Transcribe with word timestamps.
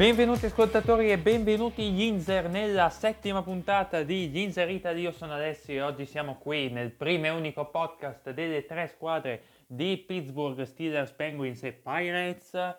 Benvenuti 0.00 0.46
ascoltatori 0.46 1.10
e 1.10 1.18
benvenuti 1.18 1.82
Yinzer 1.82 2.48
nella 2.48 2.88
settima 2.88 3.42
puntata 3.42 4.02
di 4.02 4.30
Yinzer 4.30 4.70
Italy. 4.70 5.02
Io 5.02 5.12
sono 5.12 5.34
Alessio 5.34 5.74
e 5.74 5.82
oggi 5.82 6.06
siamo 6.06 6.36
qui 6.36 6.70
nel 6.70 6.90
primo 6.90 7.26
e 7.26 7.28
unico 7.28 7.66
podcast 7.66 8.30
delle 8.30 8.64
tre 8.64 8.86
squadre 8.86 9.42
di 9.66 9.98
Pittsburgh 9.98 10.62
Steelers, 10.62 11.10
Penguins 11.10 11.62
e 11.64 11.72
Pirates. 11.72 12.78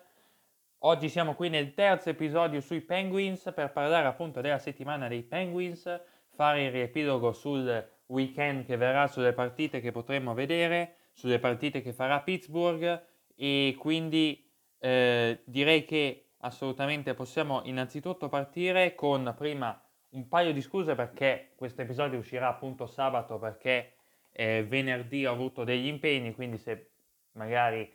Oggi 0.84 1.08
siamo 1.08 1.34
qui 1.34 1.48
nel 1.48 1.74
terzo 1.74 2.10
episodio 2.10 2.60
sui 2.60 2.80
Penguins 2.80 3.52
per 3.54 3.70
parlare 3.70 4.08
appunto 4.08 4.40
della 4.40 4.58
settimana 4.58 5.06
dei 5.06 5.22
Penguins, 5.22 6.00
fare 6.34 6.64
il 6.64 6.72
riepilogo 6.72 7.32
sul 7.32 7.88
weekend 8.06 8.64
che 8.64 8.76
verrà, 8.76 9.06
sulle 9.06 9.32
partite 9.32 9.80
che 9.80 9.92
potremo 9.92 10.34
vedere, 10.34 10.96
sulle 11.12 11.38
partite 11.38 11.82
che 11.82 11.92
farà 11.92 12.20
Pittsburgh 12.20 13.00
e 13.36 13.76
quindi 13.78 14.44
eh, 14.80 15.42
direi 15.44 15.84
che 15.84 16.30
assolutamente 16.38 17.14
possiamo 17.14 17.60
innanzitutto 17.62 18.28
partire 18.28 18.96
con 18.96 19.32
prima 19.38 19.80
un 20.10 20.26
paio 20.26 20.52
di 20.52 20.60
scuse 20.60 20.96
perché 20.96 21.52
questo 21.54 21.82
episodio 21.82 22.18
uscirà 22.18 22.48
appunto 22.48 22.86
sabato 22.86 23.38
perché 23.38 23.92
eh, 24.32 24.64
venerdì 24.64 25.26
ho 25.26 25.32
avuto 25.32 25.62
degli 25.62 25.86
impegni, 25.86 26.34
quindi 26.34 26.58
se 26.58 26.90
magari 27.34 27.88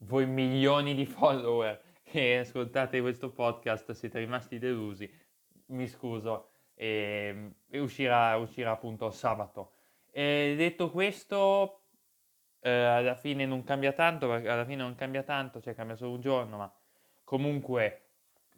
voi 0.00 0.26
milioni 0.26 0.94
di 0.94 1.06
follower 1.06 1.92
che 2.04 2.38
ascoltate 2.38 3.00
questo 3.00 3.30
podcast 3.30 3.90
siete 3.92 4.20
rimasti 4.20 4.58
delusi, 4.58 5.12
mi 5.66 5.88
scuso 5.88 6.50
e, 6.74 7.54
e 7.68 7.78
uscirà, 7.80 8.36
uscirà 8.36 8.70
appunto 8.70 9.10
sabato. 9.10 9.72
E 10.12 10.54
detto 10.56 10.90
questo, 10.90 11.80
eh, 12.60 12.70
alla 12.70 13.16
fine 13.16 13.46
non 13.46 13.64
cambia 13.64 13.92
tanto, 13.92 14.28
perché 14.28 14.48
alla 14.48 14.64
fine 14.64 14.82
non 14.82 14.94
cambia 14.94 15.24
tanto, 15.24 15.60
cioè 15.60 15.74
cambia 15.74 15.96
solo 15.96 16.12
un 16.12 16.20
giorno, 16.20 16.56
ma 16.58 16.72
comunque 17.24 18.04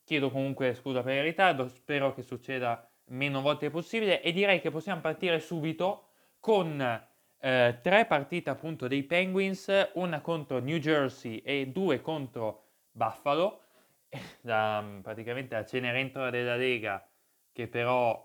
chiedo 0.04 0.30
comunque 0.30 0.74
scusa 0.74 1.02
per 1.02 1.16
il 1.16 1.22
ritardo, 1.22 1.66
spero 1.66 2.14
che 2.14 2.22
succeda 2.22 2.88
meno 3.06 3.40
volte 3.40 3.70
possibile 3.70 4.22
e 4.22 4.32
direi 4.32 4.60
che 4.60 4.70
possiamo 4.70 5.00
partire 5.00 5.40
subito 5.40 6.08
con 6.38 6.80
eh, 6.80 7.78
tre 7.82 8.06
partite 8.06 8.50
appunto 8.50 8.86
dei 8.86 9.02
Penguins, 9.02 9.90
una 9.94 10.20
contro 10.20 10.60
New 10.60 10.78
Jersey 10.78 11.38
e 11.38 11.66
due 11.68 12.00
contro 12.00 12.65
Buffalo, 12.96 13.60
la, 14.42 14.82
praticamente 15.02 15.54
la 15.54 15.66
Cenerentola 15.66 16.30
della 16.30 16.56
Lega 16.56 17.06
che 17.52 17.68
però 17.68 18.24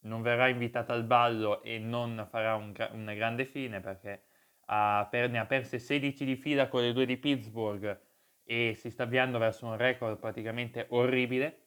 non 0.00 0.22
verrà 0.22 0.48
invitata 0.48 0.92
al 0.92 1.04
ballo 1.04 1.62
e 1.62 1.78
non 1.78 2.26
farà 2.30 2.54
un, 2.54 2.72
una 2.92 3.14
grande 3.14 3.44
fine 3.44 3.80
perché 3.80 4.24
ha, 4.66 5.06
per, 5.10 5.28
ne 5.30 5.38
ha 5.38 5.46
perse 5.46 5.78
16 5.78 6.24
di 6.24 6.36
fila 6.36 6.68
con 6.68 6.82
le 6.82 6.92
due 6.92 7.04
di 7.04 7.16
Pittsburgh 7.16 8.00
e 8.44 8.74
si 8.74 8.90
sta 8.90 9.02
avviando 9.02 9.38
verso 9.38 9.66
un 9.66 9.76
record 9.76 10.18
praticamente 10.18 10.86
orribile. 10.90 11.64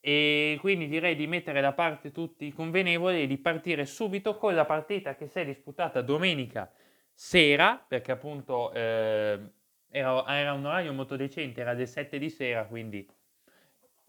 E 0.00 0.56
quindi 0.60 0.88
direi 0.88 1.16
di 1.16 1.26
mettere 1.26 1.60
da 1.60 1.72
parte 1.72 2.12
tutti 2.12 2.46
i 2.46 2.52
convenevoli 2.52 3.22
e 3.22 3.26
di 3.26 3.38
partire 3.38 3.84
subito 3.84 4.36
con 4.36 4.54
la 4.54 4.64
partita 4.64 5.16
che 5.16 5.26
si 5.26 5.40
è 5.40 5.44
disputata 5.44 6.00
domenica 6.00 6.70
sera 7.12 7.82
perché 7.88 8.12
appunto 8.12 8.72
eh, 8.72 9.40
era, 9.98 10.24
era, 10.26 10.52
un 10.52 10.66
orario 10.66 10.92
molto 10.92 11.16
decente, 11.16 11.62
era 11.62 11.70
alle 11.70 11.86
7 11.86 12.18
di 12.18 12.28
sera 12.28 12.66
quindi 12.66 13.08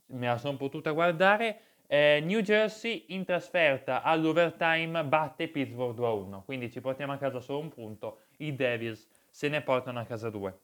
me 0.07 0.27
la 0.27 0.38
sono 0.38 0.57
potuta 0.57 0.91
guardare. 0.91 1.61
Eh, 1.88 2.21
New 2.21 2.41
Jersey 2.41 3.05
in 3.09 3.23
trasferta 3.23 4.02
all'overtime 4.02 5.05
batte 5.05 5.48
Pittsburgh 5.48 5.98
2-1 5.98 6.43
quindi 6.43 6.70
ci 6.70 6.81
portiamo 6.81 7.14
a 7.14 7.17
casa 7.17 7.39
solo 7.39 7.59
un 7.59 7.70
punto 7.70 8.23
i 8.39 8.53
Devils 8.53 9.08
se 9.30 9.48
ne 9.48 9.61
portano 9.61 9.99
a 9.99 10.05
casa 10.05 10.30
due. 10.30 10.59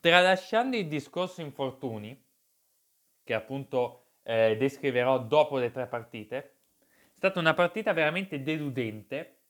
Tralasciando 0.00 0.78
il 0.78 0.88
discorso 0.88 1.42
infortuni, 1.42 2.18
che 3.22 3.34
appunto 3.34 4.12
eh, 4.22 4.56
descriverò 4.56 5.18
dopo 5.18 5.58
le 5.58 5.70
tre 5.70 5.86
partite, 5.86 6.36
è 6.38 6.50
stata 7.16 7.38
una 7.38 7.52
partita 7.52 7.92
veramente 7.92 8.42
deludente 8.42 9.40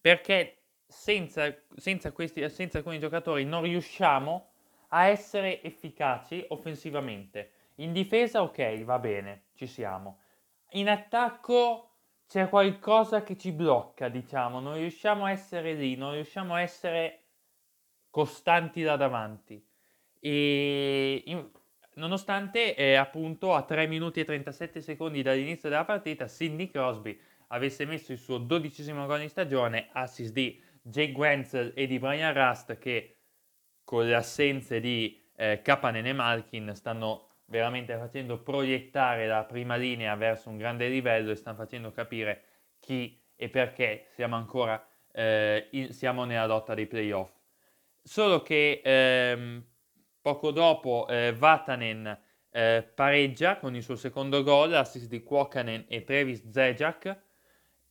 perché 0.00 0.59
senza, 0.90 1.54
senza, 1.76 2.12
questi, 2.12 2.48
senza 2.50 2.78
alcuni 2.78 2.98
giocatori 2.98 3.44
non 3.44 3.62
riusciamo 3.62 4.48
a 4.88 5.06
essere 5.06 5.62
efficaci 5.62 6.44
offensivamente. 6.48 7.52
In 7.76 7.92
difesa, 7.92 8.42
ok, 8.42 8.82
va 8.82 8.98
bene, 8.98 9.44
ci 9.54 9.66
siamo. 9.66 10.18
In 10.70 10.88
attacco 10.88 11.90
c'è 12.26 12.48
qualcosa 12.48 13.22
che 13.22 13.36
ci 13.36 13.52
blocca, 13.52 14.08
diciamo, 14.08 14.60
non 14.60 14.74
riusciamo 14.74 15.24
a 15.24 15.30
essere 15.30 15.74
lì, 15.74 15.96
non 15.96 16.12
riusciamo 16.12 16.54
a 16.54 16.60
essere 16.60 17.22
costanti 18.10 18.82
da 18.82 18.96
davanti. 18.96 19.64
E 20.18 21.22
in, 21.24 21.48
nonostante 21.94 22.74
eh, 22.74 22.94
appunto 22.94 23.54
a 23.54 23.62
3 23.62 23.86
minuti 23.86 24.20
e 24.20 24.24
37 24.24 24.80
secondi 24.80 25.22
dall'inizio 25.22 25.68
della 25.68 25.84
partita 25.84 26.28
Sidney 26.28 26.68
Crosby 26.68 27.18
avesse 27.48 27.84
messo 27.84 28.12
il 28.12 28.18
suo 28.18 28.38
dodicesimo 28.38 29.06
gol 29.06 29.22
in 29.22 29.28
stagione, 29.28 29.88
assist 29.92 30.32
di 30.32 30.60
Jake 30.82 31.12
Wenzel 31.12 31.72
e 31.74 31.86
di 31.86 31.98
Brian 31.98 32.32
Rust 32.32 32.78
che 32.78 33.16
con 33.84 34.06
le 34.06 34.14
assenze 34.14 34.80
di 34.80 35.20
eh, 35.36 35.60
Kapanen 35.62 36.06
e 36.06 36.12
Malkin 36.12 36.72
stanno 36.74 37.28
veramente 37.46 37.96
facendo 37.96 38.40
proiettare 38.40 39.26
la 39.26 39.44
prima 39.44 39.76
linea 39.76 40.14
verso 40.14 40.48
un 40.48 40.56
grande 40.56 40.88
livello 40.88 41.30
e 41.30 41.36
stanno 41.36 41.56
facendo 41.56 41.90
capire 41.90 42.44
chi 42.78 43.20
e 43.34 43.48
perché 43.48 44.06
siamo 44.10 44.36
ancora 44.36 44.86
eh, 45.12 45.68
in, 45.72 45.92
siamo 45.92 46.24
nella 46.24 46.46
lotta 46.46 46.74
dei 46.74 46.86
playoff. 46.86 47.32
Solo 48.02 48.42
che 48.42 48.80
ehm, 48.84 49.64
Poco 50.22 50.50
dopo 50.50 51.06
eh, 51.08 51.32
Vatanen 51.32 52.18
eh, 52.50 52.82
pareggia 52.94 53.56
con 53.56 53.74
il 53.74 53.82
suo 53.82 53.96
secondo 53.96 54.42
gol, 54.42 54.74
assist 54.74 55.08
di 55.08 55.22
Kwakanen 55.22 55.86
e 55.88 56.04
Travis 56.04 56.46
Zejak. 56.50 57.18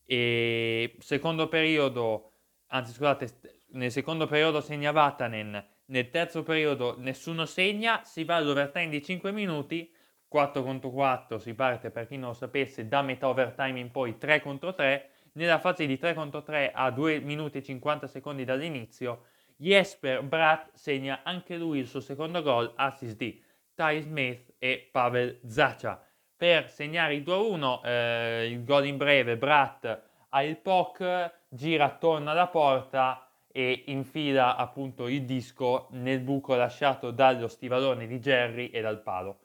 E 0.04 0.96
secondo 1.00 1.48
periodo, 1.48 2.29
anzi 2.70 2.92
scusate, 2.92 3.28
nel 3.72 3.92
secondo 3.92 4.26
periodo 4.26 4.60
segna 4.60 4.90
Vatanen, 4.90 5.64
nel 5.86 6.10
terzo 6.10 6.42
periodo 6.42 6.96
nessuno 6.98 7.46
segna, 7.46 8.02
si 8.04 8.24
va 8.24 8.36
all'overtime 8.36 8.88
di 8.88 9.02
5 9.02 9.32
minuti, 9.32 9.92
4 10.28 10.62
contro 10.62 10.90
4 10.90 11.38
si 11.38 11.54
parte 11.54 11.90
per 11.90 12.06
chi 12.06 12.16
non 12.16 12.28
lo 12.28 12.34
sapesse 12.34 12.86
da 12.86 13.02
metà 13.02 13.28
overtime 13.28 13.80
in 13.80 13.90
poi 13.90 14.16
3 14.16 14.40
contro 14.40 14.74
3, 14.74 15.10
nella 15.32 15.58
fase 15.58 15.86
di 15.86 15.98
3 15.98 16.14
contro 16.14 16.42
3 16.42 16.72
a 16.72 16.90
2 16.90 17.20
minuti 17.20 17.58
e 17.58 17.62
50 17.62 18.06
secondi 18.06 18.44
dall'inizio 18.44 19.24
Jesper 19.56 20.22
Bratt 20.22 20.70
segna 20.74 21.20
anche 21.22 21.56
lui 21.56 21.80
il 21.80 21.86
suo 21.86 22.00
secondo 22.00 22.42
gol, 22.42 22.72
assist 22.76 23.16
di 23.16 23.42
Ty 23.74 24.00
Smith 24.00 24.54
e 24.58 24.88
Pavel 24.90 25.38
Zacha. 25.46 26.02
Per 26.34 26.70
segnare 26.70 27.14
il 27.14 27.22
2-1, 27.22 27.80
eh, 27.84 28.48
il 28.50 28.64
gol 28.64 28.86
in 28.86 28.96
breve, 28.96 29.36
Bratt 29.36 30.09
ha 30.30 30.42
il 30.42 30.56
POC, 30.58 31.32
gira 31.48 31.84
attorno 31.84 32.30
alla 32.30 32.48
porta 32.48 33.30
e 33.52 33.84
infila 33.86 34.56
appunto 34.56 35.08
il 35.08 35.24
disco 35.24 35.88
nel 35.90 36.20
buco 36.20 36.54
lasciato 36.54 37.10
dallo 37.10 37.48
stivalone 37.48 38.06
di 38.06 38.18
Jerry 38.18 38.68
e 38.68 38.80
dal 38.80 39.02
palo. 39.02 39.40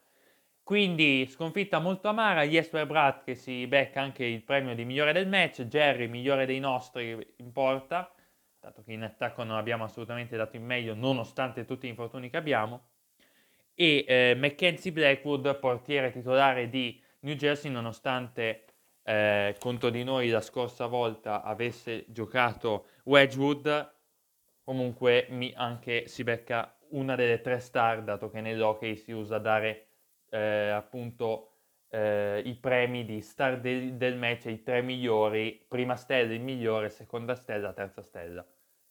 Quindi 0.62 1.28
sconfitta 1.28 1.79
molto 1.79 2.07
amara, 2.07 2.44
Jesper 2.44 2.88
Bratt 2.88 3.23
che 3.23 3.35
si 3.35 3.68
becca 3.68 4.01
anche 4.01 4.25
il 4.25 4.41
premio 4.41 4.73
di 4.73 4.84
migliore 4.84 5.13
del 5.13 5.28
match, 5.28 5.63
Jerry 5.63 6.07
migliore 6.07 6.46
dei 6.46 6.59
nostri 6.59 7.34
in 7.38 7.52
porta, 7.52 8.12
dato 8.59 8.84
che 8.84 8.94
in 8.94 9.03
attacco 9.03 9.44
non 9.44 9.57
abbiamo 9.57 9.84
assolutamente 9.84 10.35
dato 10.35 10.56
il 10.56 10.63
meglio 10.63 10.96
nonostante 10.96 11.66
tutti 11.66 11.85
gli 11.85 11.91
infortuni 11.91 12.31
che 12.31 12.38
abbiamo, 12.38 12.87
e 13.76 14.05
eh, 14.08 14.35
Mackenzie 14.35 14.91
Blackwood, 14.91 15.59
portiere 15.59 16.11
titolare 16.11 16.70
di 16.70 16.99
New 17.20 17.35
Jersey, 17.35 17.70
nonostante 17.70 18.64
eh, 19.07 19.55
contro 19.59 19.91
di 19.91 20.03
noi 20.03 20.29
la 20.29 20.41
scorsa 20.41 20.87
volta 20.87 21.43
avesse 21.43 22.05
giocato 22.07 22.87
Wedgwood, 23.03 23.93
comunque 24.63 25.28
mi 25.29 25.53
anche 25.55 26.07
si 26.07 26.23
becca 26.23 26.75
una 26.90 27.16
delle 27.16 27.40
tre 27.40 27.59
star, 27.59 28.02
dato 28.02 28.29
che 28.29 28.41
nell'hockey 28.41 28.96
si 28.96 29.11
usa 29.11 29.37
dare 29.37 29.90
eh, 30.31 30.69
appunto 30.69 31.52
eh, 31.90 32.41
i 32.46 32.55
premi 32.55 33.05
di 33.05 33.22
star 33.22 33.59
del, 33.59 33.93
del 33.93 34.17
match 34.17 34.47
ai 34.47 34.63
tre 34.63 34.81
migliori, 34.81 35.63
prima 35.67 35.96
stella 35.96 36.34
il 36.34 36.41
migliore, 36.41 36.90
seconda 36.90 37.35
stella, 37.35 37.73
terza 37.73 38.01
stella. 38.01 38.43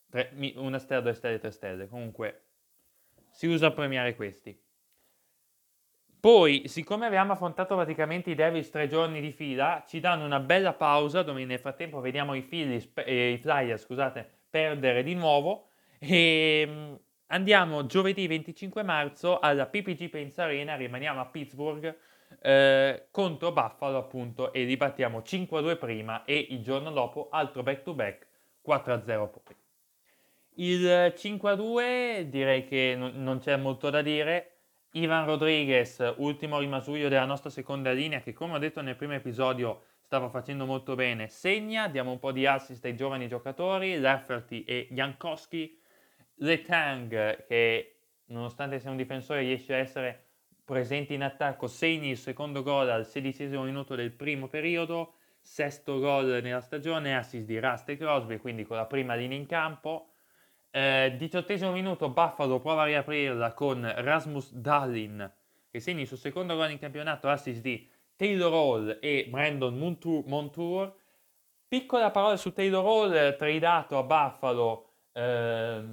Tre, 0.09 0.31
una 0.55 0.79
stella, 0.79 1.01
due 1.01 1.15
stelle, 1.15 1.41
tre 1.41 1.51
stelle. 1.51 1.89
Comunque 1.89 2.43
si 3.31 3.49
usa 3.49 3.67
a 3.67 3.73
premiare 3.73 4.15
questi. 4.15 4.57
Poi, 6.25 6.69
siccome 6.69 7.05
abbiamo 7.05 7.33
affrontato 7.33 7.75
praticamente 7.75 8.31
i 8.31 8.35
Devils 8.35 8.71
tre 8.71 8.89
giorni 8.89 9.21
di 9.21 9.31
fila, 9.31 9.85
ci 9.87 10.01
danno 10.01 10.25
una 10.25 10.41
bella 10.41 10.73
pausa 10.73 11.23
dove 11.23 11.45
nel 11.45 11.59
frattempo 11.59 12.01
vediamo 12.01 12.33
i, 12.33 12.41
Phillies, 12.41 12.91
eh, 12.95 13.33
i 13.33 13.37
Flyers 13.37 13.83
scusate, 13.83 14.27
perdere 14.49 15.03
di 15.03 15.15
nuovo 15.15 15.67
e 15.99 16.99
Andiamo 17.27 17.85
giovedì 17.85 18.27
25 18.27 18.83
marzo 18.83 19.39
alla 19.39 19.67
PPG 19.67 20.09
Paints 20.09 20.39
Arena, 20.39 20.77
rimaniamo 20.77 21.21
a 21.21 21.27
Pittsburgh 21.27 21.95
eh, 22.41 23.07
contro 23.11 23.53
Buffalo 23.53 23.99
appunto 23.99 24.51
e 24.55 24.65
ribattiamo 24.65 25.19
5-2 25.19 25.77
prima 25.77 26.25
e 26.25 26.47
il 26.51 26.63
giorno 26.63 26.91
dopo 26.91 27.29
altro 27.31 27.63
back 27.63 27.83
to 27.83 27.93
back 27.93 28.27
4-0 28.67 29.05
poi. 29.05 29.57
Il 30.55 31.13
5-2 31.15 32.23
direi 32.23 32.65
che 32.65 32.95
non 32.97 33.41
c'è 33.41 33.57
molto 33.57 33.91
da 33.91 34.01
dire. 34.01 34.54
Ivan 34.97 35.27
Rodriguez, 35.27 36.15
ultimo 36.19 36.61
rimasuglio 36.61 37.09
della 37.09 37.25
nostra 37.25 37.51
seconda 37.51 37.91
linea, 37.91 38.21
che 38.21 38.33
come 38.33 38.55
ho 38.55 38.59
detto 38.59 38.81
nel 38.81 38.95
primo 38.95 39.15
episodio 39.15 39.87
stava 39.99 40.29
facendo 40.29 40.67
molto 40.67 40.95
bene, 40.95 41.27
segna, 41.27 41.89
diamo 41.89 42.13
un 42.13 42.21
po' 42.21 42.31
di 42.31 42.47
assist 42.47 42.85
ai 42.85 42.95
giovani 42.95 43.27
giocatori, 43.27 43.99
Lafferty 43.99 44.63
e 44.63 44.87
Jankowski, 44.93 45.77
Letang 46.37 47.45
che 47.45 47.97
nonostante 48.27 48.79
sia 48.79 48.91
un 48.91 48.97
difensore 48.97 49.41
riesce 49.41 49.75
a 49.75 49.79
essere 49.79 50.27
presente 50.65 51.13
in 51.13 51.25
attacco, 51.25 51.67
segni 51.67 52.11
il 52.11 52.17
secondo 52.17 52.63
gol 52.63 52.89
al 52.89 53.05
sedicesimo 53.05 53.65
minuto 53.65 53.97
del 53.97 54.13
primo 54.13 54.47
periodo, 54.47 55.15
sesto 55.41 55.99
gol 55.99 56.39
nella 56.41 56.61
stagione, 56.61 57.17
assist 57.17 57.47
di 57.47 57.59
Rust 57.59 57.89
e 57.89 57.97
Crosby, 57.97 58.37
quindi 58.37 58.63
con 58.63 58.77
la 58.77 58.87
prima 58.87 59.17
linea 59.17 59.37
in 59.37 59.47
campo. 59.47 60.11
Eh, 60.77 61.15
diciottesimo 61.17 61.71
minuto 61.71 62.09
Buffalo 62.09 62.59
prova 62.59 62.83
a 62.83 62.87
riaprirla 62.87 63.53
con 63.53 63.89
Rasmus 63.97 64.53
Dallin 64.55 65.33
che 65.71 65.79
segna 65.79 66.01
il 66.01 66.09
suo 66.09 66.17
secondo 66.17 66.57
gol 66.57 66.73
in 66.73 66.79
campionato, 66.79 67.29
assist 67.29 67.61
di 67.61 67.89
Taylor 68.17 68.53
Hall 68.53 68.99
e 69.01 69.27
Brandon 69.29 69.77
Montour. 69.77 70.25
Montour. 70.27 70.97
Piccola 71.67 72.11
parola 72.11 72.37
su 72.37 72.53
Taylor 72.53 72.85
Hall, 72.85 73.37
tradato 73.37 73.99
a 73.99 74.03
Buffalo 74.03 74.91
eh, 75.13 75.85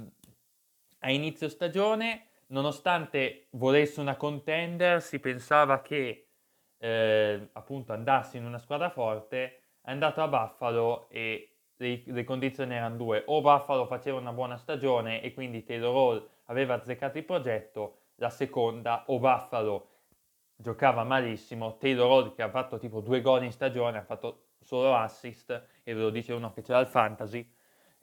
a 0.98 1.10
inizio 1.10 1.48
stagione, 1.48 2.26
nonostante 2.48 3.46
volesse 3.50 4.00
una 4.00 4.16
contender, 4.16 5.02
si 5.02 5.18
pensava 5.18 5.80
che 5.82 6.28
eh, 6.78 7.48
appunto 7.52 7.92
andasse 7.92 8.36
in 8.36 8.44
una 8.44 8.58
squadra 8.58 8.90
forte, 8.90 9.62
è 9.80 9.90
andato 9.90 10.22
a 10.22 10.28
Buffalo 10.28 11.08
e 11.08 11.51
le, 11.82 12.24
condizioni 12.24 12.74
erano 12.74 12.96
due, 12.96 13.22
o 13.26 13.40
Buffalo 13.40 13.86
faceva 13.86 14.18
una 14.18 14.32
buona 14.32 14.56
stagione 14.56 15.20
e 15.22 15.34
quindi 15.34 15.64
Taylor 15.64 15.94
Hall 15.94 16.28
aveva 16.46 16.74
azzeccato 16.74 17.18
il 17.18 17.24
progetto, 17.24 17.96
la 18.16 18.30
seconda, 18.30 19.04
o 19.08 19.18
Buffalo 19.18 19.88
giocava 20.56 21.02
malissimo, 21.04 21.76
Taylor 21.78 22.10
Hall 22.10 22.34
che 22.34 22.42
ha 22.42 22.50
fatto 22.50 22.78
tipo 22.78 23.00
due 23.00 23.20
gol 23.20 23.44
in 23.44 23.52
stagione, 23.52 23.98
ha 23.98 24.04
fatto 24.04 24.44
solo 24.60 24.94
assist, 24.94 25.50
e 25.82 25.94
ve 25.94 26.00
lo 26.00 26.10
dice 26.10 26.32
uno 26.32 26.52
che 26.52 26.62
c'era 26.62 26.78
il 26.78 26.86
fantasy, 26.86 27.50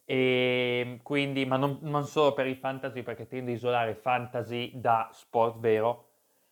e 0.04 1.00
quindi, 1.04 1.46
ma 1.46 1.56
non, 1.56 1.78
non, 1.82 2.06
solo 2.06 2.34
per 2.34 2.48
il 2.48 2.58
fantasy, 2.58 3.04
perché 3.04 3.28
tendo 3.28 3.52
a 3.52 3.54
isolare 3.54 3.94
fantasy 3.94 4.72
da 4.74 5.08
sport 5.14 5.60
vero. 5.60 6.08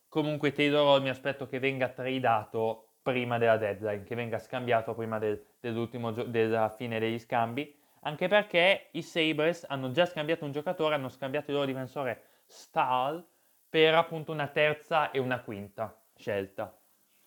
Comunque 0.10 0.52
Taylor 0.52 1.02
mi 1.02 1.10
aspetto 1.10 1.48
che 1.48 1.58
venga 1.60 1.90
tradato 1.90 2.87
prima 3.08 3.38
della 3.38 3.56
deadline, 3.56 4.04
che 4.04 4.16
venga 4.16 4.38
scambiato 4.38 4.94
prima 4.94 5.18
del, 5.18 5.42
dell'ultimo 5.62 6.12
gio- 6.12 6.26
della 6.26 6.68
fine 6.68 7.00
degli 7.00 7.18
scambi, 7.18 7.74
anche 8.02 8.28
perché 8.28 8.90
i 8.92 9.02
Sabres 9.02 9.66
hanno 9.70 9.92
già 9.92 10.06
scambiato 10.06 10.44
un 10.44 10.52
giocatore, 10.52 10.96
hanno 10.96 11.08
scambiato 11.08 11.50
il 11.50 11.54
loro 11.54 11.68
difensore 11.68 12.22
Stahl 12.46 13.26
per 13.70 13.96
appunto 13.96 14.34
una 14.34 14.48
terza 14.48 15.12
e 15.12 15.20
una 15.20 15.40
quinta 15.40 15.98
scelta. 16.18 16.78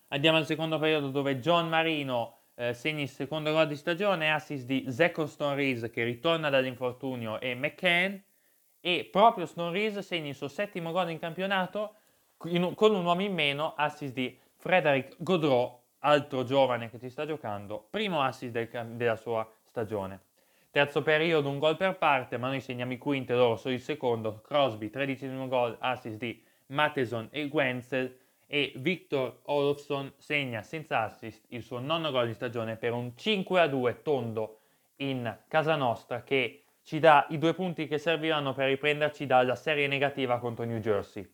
Andiamo 0.08 0.36
al 0.36 0.44
secondo 0.44 0.78
periodo 0.78 1.08
dove 1.08 1.38
John 1.38 1.70
Marino 1.70 2.40
eh, 2.56 2.74
segna 2.74 3.00
il 3.00 3.08
secondo 3.08 3.50
gol 3.50 3.66
di 3.66 3.76
stagione, 3.76 4.30
assist 4.30 4.66
di 4.66 4.84
Zach 4.88 5.26
Stone 5.28 5.88
che 5.88 6.04
ritorna 6.04 6.50
dall'infortunio 6.50 7.40
e 7.40 7.54
McCann 7.54 8.16
e 8.80 9.08
proprio 9.10 9.46
Stone 9.46 10.02
segna 10.02 10.28
il 10.28 10.34
suo 10.34 10.48
settimo 10.48 10.92
gol 10.92 11.08
in 11.08 11.18
campionato 11.18 11.94
in, 12.44 12.74
con 12.74 12.94
un 12.94 13.02
uomo 13.02 13.22
in 13.22 13.32
meno, 13.32 13.72
assist 13.74 14.12
di 14.12 14.38
Frederick 14.60 15.16
Godreau, 15.18 15.80
altro 16.00 16.44
giovane 16.44 16.90
che 16.90 16.98
ci 16.98 17.08
sta 17.08 17.24
giocando, 17.24 17.86
primo 17.88 18.22
assist 18.22 18.52
del, 18.52 18.68
della 18.94 19.16
sua 19.16 19.50
stagione. 19.64 20.20
Terzo 20.70 21.02
periodo, 21.02 21.48
un 21.48 21.58
gol 21.58 21.78
per 21.78 21.96
parte, 21.96 22.36
ma 22.36 22.48
noi 22.48 22.60
segniamo 22.60 22.92
il 22.92 22.98
quinto 22.98 23.32
e 23.32 23.36
loro 23.36 23.56
solo 23.56 23.74
il 23.74 23.80
secondo. 23.80 24.42
Crosby, 24.42 24.90
tredicesimo 24.90 25.48
gol, 25.48 25.74
assist 25.80 26.18
di 26.18 26.44
Matheson 26.66 27.28
e 27.30 27.48
Wenzel 27.50 28.14
e 28.46 28.72
Victor 28.76 29.40
Olofsson 29.44 30.12
segna 30.18 30.62
senza 30.62 31.04
assist 31.04 31.46
il 31.48 31.62
suo 31.62 31.78
nono 31.78 32.10
gol 32.10 32.26
di 32.26 32.34
stagione 32.34 32.76
per 32.76 32.92
un 32.92 33.12
5-2 33.16 34.02
tondo 34.02 34.58
in 34.96 35.38
casa 35.48 35.74
nostra 35.74 36.22
che 36.22 36.64
ci 36.82 36.98
dà 36.98 37.26
i 37.30 37.38
due 37.38 37.54
punti 37.54 37.86
che 37.86 37.96
serviranno 37.96 38.52
per 38.52 38.68
riprenderci 38.68 39.24
dalla 39.24 39.56
serie 39.56 39.86
negativa 39.86 40.38
contro 40.38 40.64
New 40.64 40.80
Jersey. 40.80 41.26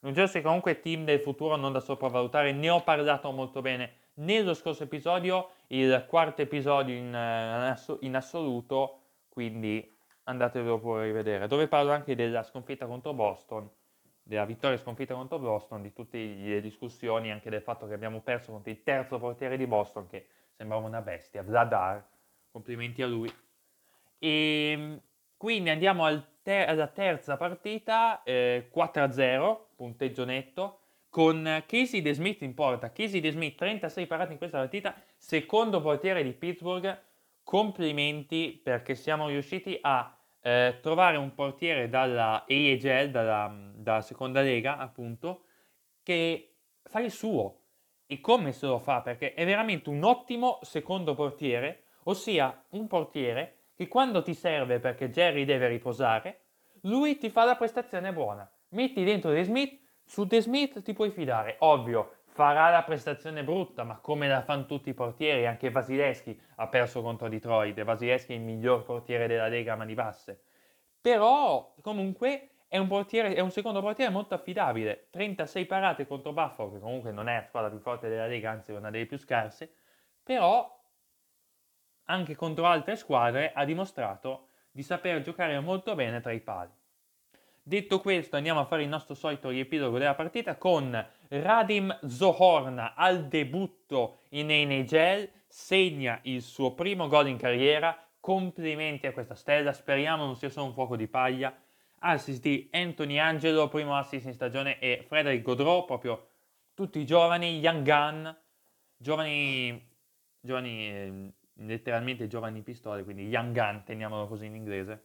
New 0.00 0.12
Jersey 0.12 0.42
comunque 0.42 0.72
è 0.72 0.80
team 0.80 1.04
del 1.04 1.20
futuro 1.20 1.56
non 1.56 1.72
da 1.72 1.80
sopravvalutare, 1.80 2.52
ne 2.52 2.70
ho 2.70 2.82
parlato 2.82 3.30
molto 3.32 3.60
bene 3.60 3.94
nello 4.14 4.54
scorso 4.54 4.84
episodio, 4.84 5.50
il 5.68 6.04
quarto 6.08 6.42
episodio 6.42 6.94
in, 6.94 7.12
uh, 7.12 7.96
in 8.00 8.16
assoluto, 8.16 9.00
quindi 9.28 9.96
andatevelo 10.24 10.78
pure 10.78 11.00
a 11.00 11.04
rivedere, 11.04 11.46
dove 11.46 11.68
parlo 11.68 11.92
anche 11.92 12.14
della 12.14 12.42
sconfitta 12.42 12.86
contro 12.86 13.12
Boston 13.12 13.68
della 14.28 14.44
vittoria 14.44 14.76
e 14.76 14.80
sconfitta 14.80 15.14
contro 15.14 15.38
Boston, 15.38 15.80
di 15.80 15.92
tutte 15.94 16.18
le 16.18 16.60
discussioni, 16.60 17.32
anche 17.32 17.48
del 17.48 17.62
fatto 17.62 17.86
che 17.86 17.94
abbiamo 17.94 18.20
perso 18.20 18.52
contro 18.52 18.70
il 18.70 18.82
terzo 18.82 19.18
portiere 19.18 19.56
di 19.56 19.66
Boston, 19.66 20.06
che 20.06 20.26
sembrava 20.54 20.86
una 20.86 21.00
bestia, 21.00 21.42
Vladar, 21.42 22.06
complimenti 22.50 23.00
a 23.00 23.06
lui. 23.06 23.34
E 24.18 24.28
ehm, 24.28 25.00
quindi 25.38 25.70
andiamo 25.70 26.04
al 26.04 26.22
ter- 26.42 26.68
alla 26.68 26.88
terza 26.88 27.36
partita, 27.36 28.22
eh, 28.24 28.68
4-0, 28.70 29.68
punteggio 29.76 30.24
netto, 30.24 30.80
con 31.08 31.62
Casey 31.66 32.02
De 32.02 32.12
Smith 32.12 32.42
in 32.42 32.54
porta. 32.54 32.92
Casey 32.92 33.20
De 33.20 33.30
Smith, 33.30 33.56
36 33.56 34.06
parate 34.06 34.32
in 34.32 34.38
questa 34.38 34.58
partita, 34.58 34.94
secondo 35.16 35.80
portiere 35.80 36.22
di 36.24 36.32
Pittsburgh. 36.32 37.06
Complimenti 37.44 38.60
perché 38.62 38.94
siamo 38.94 39.28
riusciti 39.28 39.78
a 39.80 40.14
eh, 40.40 40.78
trovare 40.82 41.16
un 41.16 41.32
portiere 41.34 41.88
dalla 41.88 42.44
AEGL, 42.46 43.10
dalla, 43.10 43.70
dalla 43.74 44.02
seconda 44.02 44.42
lega, 44.42 44.76
appunto, 44.76 45.44
che 46.02 46.56
fa 46.82 47.00
il 47.00 47.12
suo. 47.12 47.60
E 48.06 48.20
come 48.20 48.52
se 48.52 48.66
lo 48.66 48.78
fa? 48.78 49.02
Perché 49.02 49.34
è 49.34 49.44
veramente 49.44 49.88
un 49.88 50.02
ottimo 50.02 50.58
secondo 50.62 51.14
portiere, 51.14 51.84
ossia 52.04 52.64
un 52.70 52.86
portiere 52.86 53.57
che 53.78 53.86
quando 53.86 54.22
ti 54.22 54.34
serve 54.34 54.80
perché 54.80 55.08
Jerry 55.08 55.44
deve 55.44 55.68
riposare, 55.68 56.46
lui 56.80 57.16
ti 57.16 57.30
fa 57.30 57.44
la 57.44 57.54
prestazione 57.54 58.12
buona. 58.12 58.50
Metti 58.70 59.04
dentro 59.04 59.30
De 59.30 59.44
Smith, 59.44 59.80
su 60.04 60.24
De 60.24 60.40
Smith 60.40 60.82
ti 60.82 60.92
puoi 60.94 61.12
fidare. 61.12 61.54
Ovvio, 61.60 62.14
farà 62.24 62.70
la 62.70 62.82
prestazione 62.82 63.44
brutta, 63.44 63.84
ma 63.84 63.98
come 63.98 64.26
la 64.26 64.42
fanno 64.42 64.66
tutti 64.66 64.88
i 64.88 64.94
portieri, 64.94 65.46
anche 65.46 65.70
Vasileschi 65.70 66.36
ha 66.56 66.66
perso 66.66 67.02
contro 67.02 67.28
Detroit, 67.28 67.80
Vasileschi 67.84 68.32
è 68.32 68.34
il 68.34 68.42
miglior 68.42 68.82
portiere 68.82 69.28
della 69.28 69.46
Lega 69.46 69.74
a 69.74 69.76
mani 69.76 69.94
basse. 69.94 70.42
Però 71.00 71.76
comunque 71.80 72.48
è 72.66 72.78
un, 72.78 72.88
portiere, 72.88 73.32
è 73.34 73.40
un 73.40 73.52
secondo 73.52 73.80
portiere 73.80 74.10
molto 74.10 74.34
affidabile, 74.34 75.06
36 75.10 75.66
parate 75.66 76.04
contro 76.04 76.32
Buffalo, 76.32 76.72
che 76.72 76.80
comunque 76.80 77.12
non 77.12 77.28
è 77.28 77.36
la 77.36 77.44
squadra 77.44 77.70
più 77.70 77.78
forte 77.78 78.08
della 78.08 78.26
Lega, 78.26 78.50
anzi 78.50 78.72
è 78.72 78.76
una 78.76 78.90
delle 78.90 79.06
più 79.06 79.18
scarse, 79.18 79.72
però 80.20 80.77
anche 82.10 82.34
contro 82.34 82.66
altre 82.66 82.96
squadre 82.96 83.52
ha 83.52 83.64
dimostrato 83.64 84.48
di 84.70 84.82
saper 84.82 85.22
giocare 85.22 85.58
molto 85.60 85.94
bene 85.94 86.20
tra 86.20 86.32
i 86.32 86.40
pali. 86.40 86.70
Detto 87.62 88.00
questo, 88.00 88.36
andiamo 88.36 88.60
a 88.60 88.64
fare 88.64 88.82
il 88.82 88.88
nostro 88.88 89.14
solito 89.14 89.50
riepilogo 89.50 89.98
della 89.98 90.14
partita 90.14 90.56
con 90.56 91.06
Radim 91.28 91.98
Zohorna 92.06 92.94
al 92.94 93.28
debutto 93.28 94.20
in 94.30 94.46
NHL, 94.46 95.28
segna 95.46 96.18
il 96.22 96.40
suo 96.40 96.72
primo 96.72 97.08
gol 97.08 97.28
in 97.28 97.36
carriera. 97.36 97.94
Complimenti 98.20 99.06
a 99.06 99.12
questa 99.12 99.34
stella, 99.34 99.74
speriamo 99.74 100.24
non 100.24 100.36
sia 100.36 100.48
solo 100.48 100.66
un 100.66 100.72
fuoco 100.72 100.96
di 100.96 101.08
paglia. 101.08 101.54
Assist 101.98 102.40
di 102.40 102.68
Anthony 102.72 103.18
Angelo, 103.18 103.68
primo 103.68 103.96
assist 103.96 104.24
in 104.24 104.32
stagione, 104.32 104.78
e 104.78 105.04
Frederick 105.06 105.42
Godreau, 105.42 105.84
proprio 105.84 106.28
tutti 106.72 107.04
giovani, 107.04 107.58
young 107.58 107.84
gun, 107.84 108.36
giovani, 108.96 109.90
giovani 110.40 110.88
eh, 110.88 111.32
letteralmente 111.58 112.26
giovani 112.26 112.62
pistole, 112.62 113.04
quindi 113.04 113.26
young 113.28 113.52
gun, 113.54 113.82
teniamolo 113.84 114.26
così 114.26 114.46
in 114.46 114.54
inglese 114.54 115.02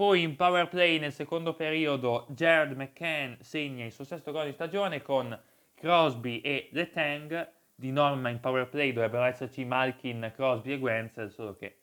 poi 0.00 0.22
in 0.22 0.34
power 0.34 0.66
play 0.66 0.98
nel 0.98 1.12
secondo 1.12 1.52
periodo 1.52 2.24
Jared 2.30 2.74
McCann 2.74 3.34
segna 3.40 3.84
il 3.84 3.92
suo 3.92 4.04
sesto 4.04 4.32
gol 4.32 4.46
di 4.46 4.52
stagione 4.52 5.02
con 5.02 5.38
Crosby 5.74 6.40
e 6.40 6.70
The 6.72 6.88
Tang. 6.88 7.52
Di 7.74 7.92
norma 7.92 8.30
in 8.30 8.40
power 8.40 8.66
play 8.70 8.94
dovrebbero 8.94 9.24
esserci 9.24 9.62
Malkin, 9.66 10.32
Crosby 10.34 10.72
e 10.72 10.78
Gwenzel, 10.78 11.30
solo 11.30 11.54
che 11.54 11.80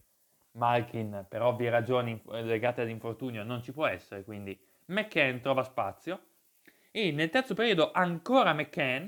Malkin 0.54 1.28
per 1.30 1.44
ovvie 1.44 1.70
ragioni 1.70 2.20
legate 2.26 2.82
all'infortunio 2.82 3.44
non 3.44 3.62
ci 3.62 3.72
può 3.72 3.86
essere, 3.86 4.24
quindi 4.24 4.60
McCann 4.86 5.38
trova 5.38 5.62
spazio. 5.62 6.20
E 6.90 7.12
nel 7.12 7.30
terzo 7.30 7.54
periodo 7.54 7.92
ancora 7.92 8.54
McCann, 8.54 9.06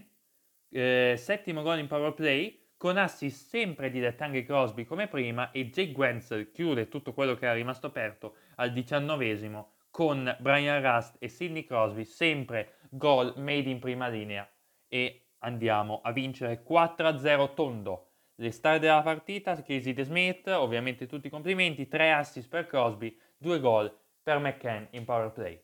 eh, 0.70 1.16
settimo 1.18 1.63
gol 1.63 1.80
in 1.80 1.88
power 1.88 2.13
play, 2.13 2.59
con 2.79 2.95
assist 2.95 3.50
sempre 3.50 3.89
di 3.89 4.00
Letang 4.00 4.41
Crosby 4.45 4.86
come 4.86 5.09
prima 5.09 5.51
e 5.51 5.69
Jake 5.69 5.91
Gwenzel 5.91 6.50
chiude 6.50 6.88
tutto 6.88 7.12
quello 7.12 7.36
che 7.36 7.43
era 7.43 7.53
rimasto 7.53 7.88
aperto 7.88 8.36
al 8.55 8.71
diciannovesimo 8.71 9.71
con 9.91 10.33
Brian 10.39 10.81
Rust 10.81 11.17
e 11.19 11.27
Sidney 11.27 11.65
Crosby, 11.65 12.05
sempre 12.05 12.75
gol 12.89 13.33
made 13.36 13.69
in 13.69 13.79
prima 13.79 14.07
linea 14.07 14.50
e 14.88 15.31
andiamo 15.39 16.00
a 16.01 16.13
vincere 16.13 16.63
4-0 16.65 17.53
tondo. 17.53 18.12
Le 18.36 18.51
star 18.51 18.79
della 18.79 19.01
partita, 19.01 19.62
Casey 19.62 19.91
De 19.91 20.41
ovviamente 20.53 21.05
tutti 21.05 21.27
i 21.27 21.29
complimenti, 21.29 21.89
3 21.89 22.13
assist 22.13 22.48
per 22.48 22.65
Crosby, 22.65 23.13
2 23.39 23.59
gol 23.59 23.93
per 24.24 24.39
McCann 24.39 24.86
in 24.91 25.03
power 25.03 25.33
play. 25.33 25.62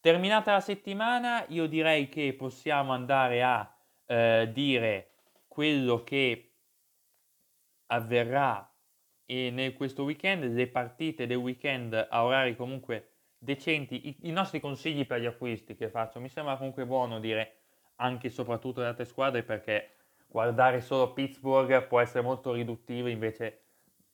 Terminata 0.00 0.50
la 0.50 0.60
settimana, 0.60 1.44
io 1.50 1.68
direi 1.68 2.08
che 2.08 2.34
possiamo 2.36 2.92
andare 2.92 3.44
a 3.44 3.76
eh, 4.06 4.50
dire 4.52 5.11
quello 5.52 6.02
che 6.02 6.54
avverrà 7.88 8.66
in 9.26 9.74
questo 9.76 10.02
weekend, 10.02 10.44
le 10.44 10.66
partite 10.66 11.26
del 11.26 11.36
weekend 11.36 11.92
a 11.92 12.24
orari 12.24 12.56
comunque 12.56 13.10
decenti, 13.36 14.08
i, 14.08 14.16
i, 14.28 14.30
nostri 14.30 14.60
consigli 14.60 15.06
per 15.06 15.20
gli 15.20 15.26
acquisti 15.26 15.74
che 15.74 15.90
faccio. 15.90 16.20
Mi 16.20 16.30
sembra 16.30 16.56
comunque 16.56 16.86
buono 16.86 17.20
dire 17.20 17.56
anche 17.96 18.28
e 18.28 18.30
soprattutto 18.30 18.80
le 18.80 18.86
altre 18.86 19.04
squadre 19.04 19.42
perché 19.42 19.96
guardare 20.26 20.80
solo 20.80 21.12
Pittsburgh 21.12 21.86
può 21.86 22.00
essere 22.00 22.22
molto 22.22 22.54
riduttivo, 22.54 23.08
invece 23.08 23.60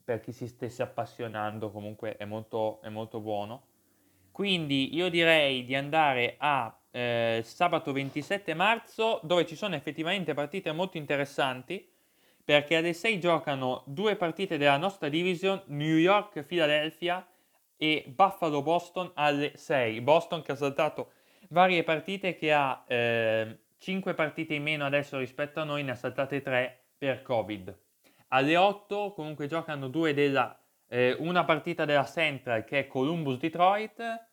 per 0.03 0.19
chi 0.19 0.33
si 0.33 0.49
stesse 0.49 0.83
appassionando 0.83 1.71
comunque 1.71 2.17
è 2.17 2.25
molto, 2.25 2.81
è 2.83 2.89
molto 2.89 3.21
buono. 3.21 3.67
Quindi 4.33 4.93
io 4.93 5.09
direi 5.09 5.63
di 5.63 5.77
andare 5.77 6.35
a 6.37 6.77
eh, 6.91 7.43
sabato 7.45 7.93
27 7.93 8.55
marzo 8.55 9.21
dove 9.23 9.47
ci 9.47 9.57
sono 9.57 9.75
effettivamente 9.75 10.35
partite 10.35 10.73
molto 10.73 10.97
interessanti 10.97 11.87
perché 12.49 12.77
alle 12.77 12.95
6 12.95 13.21
giocano 13.21 13.83
due 13.85 14.17
partite 14.17 14.57
della 14.57 14.79
nostra 14.79 15.11
division, 15.11 15.63
New 15.67 15.97
York-Philadelphia 15.97 17.27
e 17.77 18.05
Buffalo-Boston 18.09 19.11
alle 19.15 19.53
6. 19.55 20.01
Boston 20.01 20.41
che 20.41 20.53
ha 20.53 20.57
saltato 20.57 21.13
varie 21.51 21.85
partite, 21.85 22.35
che 22.35 22.51
ha 22.51 22.85
eh, 22.89 23.59
5 23.77 24.15
partite 24.15 24.55
in 24.55 24.63
meno 24.63 24.87
adesso 24.87 25.19
rispetto 25.19 25.61
a 25.61 25.65
noi, 25.65 25.83
ne 25.85 25.91
ha 25.91 25.95
saltate 25.95 26.41
3 26.41 26.85
per 26.97 27.21
Covid. 27.21 27.79
Alle 28.29 28.57
8 28.57 29.13
comunque 29.13 29.47
giocano 29.47 29.89
due 29.89 30.15
della, 30.15 30.59
eh, 30.89 31.15
una 31.19 31.45
partita 31.45 31.85
della 31.85 32.07
Central 32.07 32.65
che 32.65 32.79
è 32.79 32.87
Columbus-Detroit 32.87 34.28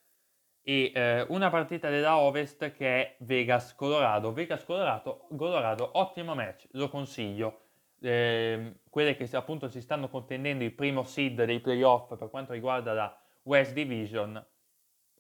e 0.66 0.92
eh, 0.94 1.26
una 1.30 1.50
partita 1.50 1.90
della 1.90 2.18
Ovest 2.18 2.74
che 2.74 2.88
è 2.88 3.16
Vegas-Colorado. 3.20 4.34
Vegas-Colorado, 4.34 5.90
ottimo 5.94 6.36
match, 6.36 6.68
lo 6.72 6.90
consiglio 6.90 7.60
eh, 8.06 8.76
quelle 8.90 9.16
che 9.16 9.28
appunto 9.36 9.68
si 9.68 9.82
stanno 9.82 10.10
contendendo 10.10 10.64
il 10.64 10.74
primo 10.74 11.04
seed 11.04 11.44
dei 11.44 11.60
playoff 11.60 12.16
per 12.16 12.30
quanto 12.30 12.54
riguarda 12.54 12.94
la 12.94 13.20
West 13.44 13.74
Division, 13.74 14.44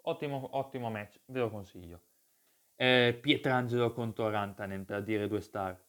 ottimo, 0.04 0.50
ottimo 0.58 0.90
match, 0.90 1.20
ve 1.25 1.40
lo 1.40 1.50
consiglio. 1.50 2.02
Eh, 2.75 3.18
Pietrangelo 3.20 3.92
contro 3.94 4.30
Rantanen 4.30 4.86
per 4.86 5.04
dire 5.04 5.28
due 5.28 5.42
star. 5.42 5.82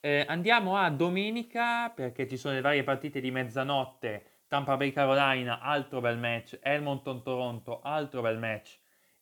Eh, 0.00 0.24
andiamo 0.26 0.76
a 0.76 0.90
domenica 0.90 1.90
perché 1.90 2.26
ci 2.26 2.38
sono 2.38 2.54
le 2.54 2.62
varie 2.62 2.82
partite 2.82 3.20
di 3.20 3.30
mezzanotte. 3.30 4.29
Tampa 4.50 4.76
Bay 4.76 4.90
Carolina, 4.90 5.60
altro 5.60 6.00
bel 6.00 6.18
match. 6.18 6.58
Edmonton 6.60 7.22
Toronto, 7.22 7.80
altro 7.84 8.20
bel 8.20 8.36
match. 8.36 8.80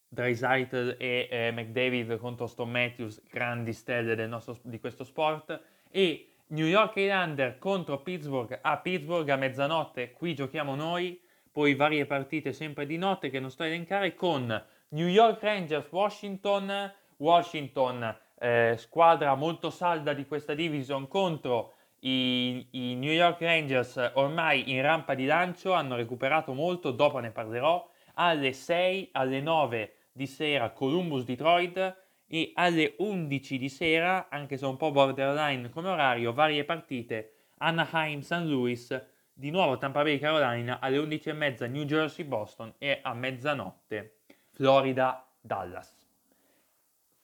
Dreisaitl 0.08 0.96
e 0.98 1.28
eh, 1.30 1.50
McDavid 1.52 2.16
contro 2.16 2.46
Stone 2.46 2.70
Matthews, 2.70 3.22
grandi 3.28 3.74
stelle 3.74 4.26
nostro, 4.26 4.58
di 4.62 4.80
questo 4.80 5.04
sport. 5.04 5.60
E 5.90 6.36
New 6.46 6.64
York 6.64 6.96
Islander 6.96 7.58
contro 7.58 8.00
Pittsburgh 8.00 8.58
a 8.62 8.78
Pittsburgh 8.78 9.28
a 9.28 9.36
mezzanotte, 9.36 10.12
qui 10.12 10.34
giochiamo 10.34 10.74
noi, 10.74 11.20
poi 11.52 11.74
varie 11.74 12.06
partite 12.06 12.54
sempre 12.54 12.86
di 12.86 12.96
notte 12.96 13.28
che 13.28 13.38
non 13.38 13.50
sto 13.50 13.64
a 13.64 13.66
elencare 13.66 14.14
con 14.14 14.46
New 14.88 15.08
York 15.08 15.42
Rangers 15.42 15.88
Washington, 15.90 16.90
Washington 17.18 18.16
eh, 18.38 18.76
squadra 18.78 19.34
molto 19.34 19.68
salda 19.68 20.14
di 20.14 20.24
questa 20.24 20.54
division 20.54 21.06
contro 21.06 21.74
i, 22.00 22.66
i, 22.70 22.94
New 22.94 23.12
York 23.12 23.40
Rangers 23.40 24.12
ormai 24.14 24.70
in 24.70 24.82
rampa 24.82 25.14
di 25.14 25.26
lancio, 25.26 25.72
hanno 25.72 25.96
recuperato 25.96 26.52
molto, 26.52 26.90
dopo 26.90 27.18
ne 27.18 27.30
parlerò, 27.30 27.90
alle 28.14 28.52
6, 28.52 29.10
alle 29.12 29.40
9 29.40 29.94
di 30.12 30.26
sera 30.26 30.70
Columbus 30.70 31.24
Detroit, 31.24 31.96
e 32.28 32.52
alle 32.54 32.94
11 32.98 33.58
di 33.58 33.68
sera, 33.68 34.28
anche 34.28 34.56
se 34.58 34.66
un 34.66 34.76
po' 34.76 34.90
borderline 34.90 35.70
come 35.70 35.88
orario, 35.88 36.32
varie 36.32 36.64
partite 36.64 37.32
Anaheim 37.58 38.20
St. 38.20 38.44
Louis, 38.44 39.06
di 39.32 39.50
nuovo 39.50 39.78
Tampa 39.78 40.02
Bay 40.02 40.18
Carolina 40.18 40.78
alle 40.80 40.98
11.30 40.98 41.70
New 41.70 41.84
Jersey 41.84 42.24
Boston 42.24 42.74
e 42.78 42.98
a 43.02 43.14
mezzanotte 43.14 44.18
Florida 44.50 45.26
Dallas. 45.40 45.97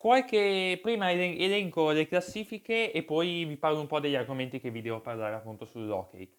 Qualche 0.04 0.78
prima 0.82 1.10
elenco 1.10 1.90
le 1.90 2.06
classifiche 2.06 2.92
e 2.92 3.02
poi 3.04 3.46
vi 3.46 3.56
parlo 3.56 3.80
un 3.80 3.86
po' 3.86 4.00
degli 4.00 4.16
argomenti 4.16 4.60
che 4.60 4.70
vi 4.70 4.82
devo 4.82 5.00
parlare 5.00 5.34
appunto 5.34 5.64
sull'hockey 5.64 6.30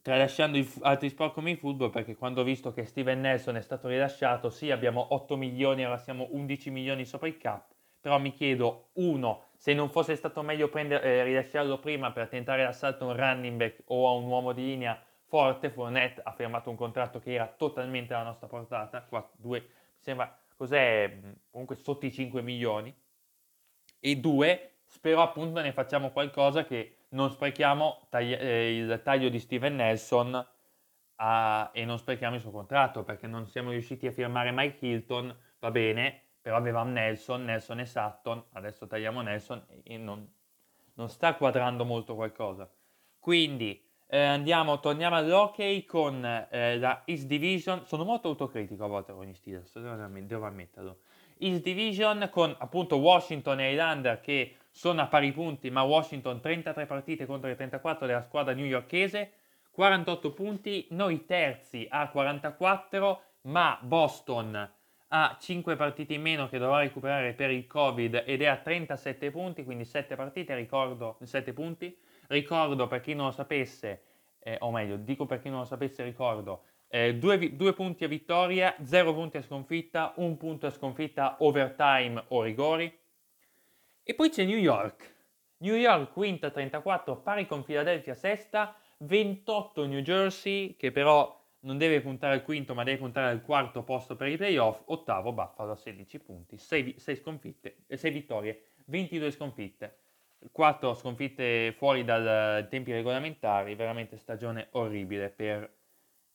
tralasciando 0.00 0.56
i, 0.56 0.72
altri 0.82 1.08
sport 1.08 1.34
come 1.34 1.50
il 1.50 1.58
football, 1.58 1.90
perché 1.90 2.14
quando 2.14 2.40
ho 2.40 2.44
visto 2.44 2.72
che 2.72 2.84
Steven 2.84 3.20
Nelson 3.20 3.56
è 3.56 3.62
stato 3.62 3.88
rilasciato, 3.88 4.48
sì, 4.48 4.70
abbiamo 4.70 5.08
8 5.10 5.36
milioni, 5.36 5.84
ora 5.84 5.98
siamo 5.98 6.28
11 6.30 6.70
milioni 6.70 7.04
sopra 7.04 7.26
il 7.26 7.36
cap, 7.36 7.66
però 8.00 8.20
mi 8.20 8.30
chiedo, 8.30 8.90
uno, 8.92 9.46
se 9.56 9.74
non 9.74 9.90
fosse 9.90 10.14
stato 10.14 10.40
meglio 10.42 10.68
prendere, 10.68 11.02
eh, 11.02 11.24
rilasciarlo 11.24 11.80
prima 11.80 12.12
per 12.12 12.28
tentare 12.28 12.62
l'assalto 12.62 13.06
a 13.06 13.08
un 13.08 13.16
running 13.16 13.56
back 13.56 13.82
o 13.86 14.06
a 14.08 14.12
un 14.12 14.26
uomo 14.26 14.52
di 14.52 14.62
linea 14.62 15.02
forte, 15.24 15.68
Fournette 15.68 16.20
ha 16.22 16.30
firmato 16.30 16.70
un 16.70 16.76
contratto 16.76 17.18
che 17.18 17.32
era 17.32 17.48
totalmente 17.48 18.14
alla 18.14 18.22
nostra 18.22 18.46
portata, 18.46 19.02
qua, 19.02 19.28
due, 19.36 19.58
mi 19.58 19.66
sembra, 19.98 20.41
cos'è, 20.62 21.18
comunque 21.50 21.74
sotto 21.74 22.06
i 22.06 22.12
5 22.12 22.40
milioni, 22.40 22.94
e 23.98 24.16
due, 24.16 24.76
spero 24.86 25.20
appunto 25.20 25.60
ne 25.60 25.72
facciamo 25.72 26.12
qualcosa 26.12 26.64
che 26.64 26.98
non 27.10 27.30
sprechiamo 27.30 28.06
tagli- 28.08 28.36
eh, 28.38 28.76
il 28.76 29.00
taglio 29.02 29.28
di 29.28 29.40
Steven 29.40 29.74
Nelson 29.74 30.48
a, 31.16 31.70
e 31.72 31.84
non 31.84 31.98
sprechiamo 31.98 32.36
il 32.36 32.40
suo 32.40 32.52
contratto 32.52 33.02
perché 33.02 33.26
non 33.26 33.48
siamo 33.48 33.70
riusciti 33.70 34.06
a 34.06 34.12
firmare 34.12 34.52
Mike 34.52 34.86
Hilton, 34.86 35.36
va 35.58 35.70
bene, 35.72 36.26
però 36.40 36.56
avevamo 36.56 36.92
Nelson, 36.92 37.44
Nelson 37.44 37.80
e 37.80 37.86
Sutton, 37.86 38.44
adesso 38.52 38.86
tagliamo 38.86 39.20
Nelson 39.20 39.66
e 39.82 39.96
non, 39.96 40.32
non 40.94 41.08
sta 41.08 41.34
quadrando 41.34 41.84
molto 41.84 42.14
qualcosa. 42.14 42.72
Quindi 43.18 43.84
eh, 44.14 44.20
andiamo, 44.20 44.78
torniamo 44.78 45.16
all'hockey 45.16 45.86
con 45.86 46.22
eh, 46.22 46.78
la 46.78 47.00
East 47.06 47.24
Division, 47.24 47.86
sono 47.86 48.04
molto 48.04 48.28
autocritico 48.28 48.84
a 48.84 48.86
volte 48.86 49.14
con 49.14 49.24
gli 49.24 49.32
Steelers, 49.32 49.78
devo 49.78 50.44
ammetterlo. 50.44 50.98
East 51.38 51.62
Division 51.62 52.28
con 52.30 52.54
appunto 52.58 52.96
Washington 52.96 53.60
e 53.60 53.70
Highlander 53.70 54.20
che 54.20 54.56
sono 54.68 55.00
a 55.00 55.06
pari 55.06 55.32
punti, 55.32 55.70
ma 55.70 55.80
Washington 55.80 56.40
33 56.40 56.84
partite 56.84 57.24
contro 57.24 57.48
le 57.48 57.56
34 57.56 58.06
della 58.06 58.20
squadra 58.20 58.52
newyorkese, 58.52 59.32
48 59.70 60.32
punti, 60.32 60.88
noi 60.90 61.24
terzi 61.24 61.86
a 61.88 62.10
44, 62.10 63.22
ma 63.44 63.78
Boston 63.80 64.70
ha 65.08 65.36
5 65.40 65.74
partite 65.76 66.12
in 66.12 66.20
meno 66.20 66.50
che 66.50 66.58
dovrà 66.58 66.80
recuperare 66.80 67.32
per 67.32 67.50
il 67.50 67.66
Covid 67.66 68.24
ed 68.26 68.42
è 68.42 68.46
a 68.46 68.56
37 68.56 69.30
punti, 69.30 69.64
quindi 69.64 69.86
7 69.86 70.16
partite, 70.16 70.54
ricordo 70.54 71.16
7 71.22 71.54
punti. 71.54 71.96
Ricordo 72.32 72.86
per 72.86 73.00
chi 73.00 73.12
non 73.12 73.26
lo 73.26 73.30
sapesse, 73.30 74.04
eh, 74.38 74.56
o 74.60 74.70
meglio, 74.70 74.96
dico 74.96 75.26
per 75.26 75.38
chi 75.38 75.50
non 75.50 75.58
lo 75.58 75.64
sapesse, 75.66 76.02
ricordo, 76.02 76.62
2 76.88 77.34
eh, 77.34 77.72
punti 77.74 78.04
a 78.04 78.08
vittoria, 78.08 78.74
0 78.82 79.12
punti 79.12 79.36
a 79.36 79.42
sconfitta, 79.42 80.14
1 80.16 80.36
punto 80.36 80.66
a 80.66 80.70
sconfitta 80.70 81.36
overtime 81.40 82.24
o 82.28 82.42
rigori. 82.42 82.90
E 84.02 84.14
poi 84.14 84.30
c'è 84.30 84.44
New 84.44 84.56
York. 84.56 85.14
New 85.58 85.74
York 85.74 86.10
quinta 86.12 86.48
34, 86.48 87.16
pari 87.18 87.46
con 87.46 87.64
Philadelphia 87.64 88.14
sesta, 88.14 88.74
28 89.00 89.84
New 89.84 90.00
Jersey, 90.00 90.74
che 90.76 90.90
però 90.90 91.38
non 91.60 91.76
deve 91.76 92.00
puntare 92.00 92.32
al 92.32 92.42
quinto 92.42 92.74
ma 92.74 92.82
deve 92.82 92.96
puntare 92.96 93.30
al 93.30 93.42
quarto 93.42 93.82
posto 93.82 94.16
per 94.16 94.28
i 94.28 94.38
playoff, 94.38 94.80
ottavo 94.86 95.34
Buffalo 95.34 95.72
a 95.72 95.76
16 95.76 96.18
punti, 96.20 96.56
6, 96.56 96.94
6 96.98 97.16
sconfitte, 97.16 97.76
6 97.88 98.10
eh, 98.10 98.12
vittorie, 98.12 98.62
22 98.86 99.30
sconfitte, 99.30 99.98
4 100.50 100.94
sconfitte 100.94 101.72
fuori 101.76 102.04
dai 102.04 102.66
tempi 102.68 102.92
regolamentari, 102.92 103.74
veramente 103.74 104.16
stagione 104.16 104.68
orribile 104.72 105.30
per 105.30 105.70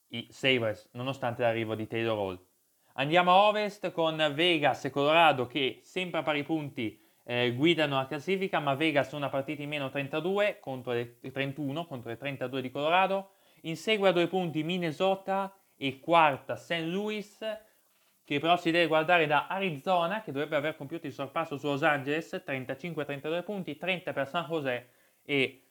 i 0.10 0.28
Sabres, 0.30 0.90
nonostante 0.94 1.42
l'arrivo 1.42 1.76
di 1.76 1.88
Taylor 1.88 2.18
Hall. 2.18 2.46
Andiamo 2.94 3.32
a 3.32 3.48
ovest 3.48 3.92
con 3.92 4.32
Vegas 4.34 4.86
e 4.86 4.90
Colorado 4.90 5.46
che 5.46 5.80
sempre 5.84 6.20
a 6.20 6.24
pari 6.24 6.44
punti 6.44 7.00
eh, 7.24 7.54
guidano 7.54 7.98
la 7.98 8.08
classifica, 8.08 8.60
ma 8.60 8.74
Vegas 8.76 9.12
una 9.12 9.30
partita 9.30 9.62
in 9.62 9.70
meno 9.70 9.90
32 9.90 10.60
contro 10.60 10.94
le 10.94 11.20
31 11.20 11.86
contro 11.86 12.10
le 12.10 12.18
32 12.18 12.62
di 12.62 12.72
Colorado. 12.72 13.32
Insegue 13.62 14.10
a 14.10 14.12
due 14.14 14.28
punti 14.28 14.64
Minnesota 14.64 15.54
e 15.76 16.00
quarta 16.00 16.56
St. 16.56 16.86
Louis, 16.86 17.38
che 18.28 18.40
però 18.40 18.58
si 18.58 18.72
deve 18.72 18.88
guardare 18.88 19.26
da 19.26 19.48
Arizona, 19.48 20.22
che 20.22 20.34
dovrebbe 20.34 20.58
aver 20.58 20.76
compiuto 20.76 21.08
il 21.08 21.14
sorpasso 21.14 21.58
su 21.58 21.66
Los 21.68 21.82
Angeles, 21.82 22.44
35-32 22.46 23.42
punti, 23.42 23.78
30 23.78 24.12
per 24.12 24.28
San 24.28 24.44
Jose 24.50 24.90
e 25.24 25.64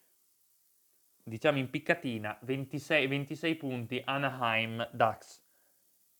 diciamo 1.22 1.58
in 1.58 1.68
piccatina 1.68 2.34
26, 2.40 3.06
26 3.08 3.54
punti 3.56 4.00
Anaheim 4.02 4.88
Ducks. 4.90 5.44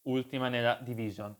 ultima 0.03 0.51
nella 0.51 0.79
division. 0.83 1.35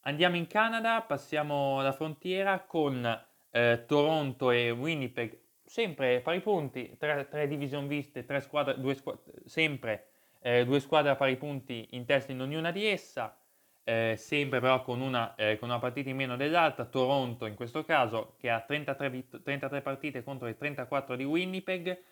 Andiamo 0.00 0.34
in 0.34 0.48
Canada, 0.48 1.00
passiamo 1.02 1.80
la 1.80 1.92
frontiera 1.92 2.58
con 2.64 3.06
eh, 3.52 3.84
Toronto 3.86 4.50
e 4.50 4.72
Winnipeg, 4.72 5.38
sempre 5.64 6.20
pari 6.22 6.40
punti, 6.40 6.96
tre, 6.98 7.28
tre 7.28 7.46
division 7.46 7.86
viste, 7.86 8.24
tre 8.24 8.40
squadre, 8.40 8.80
due 8.80 8.96
squadre, 8.96 9.42
sempre 9.44 10.08
eh, 10.40 10.64
due 10.64 10.80
squadre 10.80 11.12
a 11.12 11.14
pari 11.14 11.36
punti 11.36 11.86
in 11.92 12.04
testa 12.04 12.32
in 12.32 12.40
ognuna 12.40 12.72
di 12.72 12.84
essa, 12.84 13.38
eh, 13.84 14.14
sempre 14.16 14.60
però 14.60 14.82
con 14.82 15.00
una, 15.00 15.34
eh, 15.34 15.58
con 15.58 15.68
una, 15.68 15.78
partita 15.78 16.08
in 16.08 16.16
meno 16.16 16.36
dell'altra, 16.36 16.86
Toronto 16.86 17.46
in 17.46 17.54
questo 17.54 17.84
caso 17.84 18.34
che 18.38 18.48
ha 18.50 18.60
33, 18.60 19.10
vit- 19.10 19.42
33 19.42 19.82
partite 19.82 20.24
contro 20.24 20.46
le 20.46 20.56
34 20.56 21.16
di 21.16 21.24
Winnipeg, 21.24 22.02